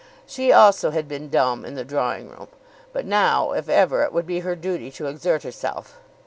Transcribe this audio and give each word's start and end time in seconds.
She 0.25 0.51
also 0.51 0.89
had 0.89 1.07
been 1.07 1.29
dumb 1.29 1.63
in 1.63 1.75
the 1.75 1.85
drawing 1.85 2.27
room; 2.27 2.47
but 2.91 3.05
now, 3.05 3.51
if 3.51 3.69
ever, 3.69 4.01
it 4.01 4.11
would 4.11 4.25
be 4.25 4.39
her 4.39 4.55
duty 4.55 4.89
to 4.93 5.05
exert 5.05 5.43
herself. 5.43 5.99